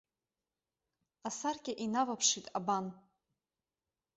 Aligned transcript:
Асаркьа 1.27 1.73
инаваԥшит, 1.85 2.45
абан. 2.57 2.85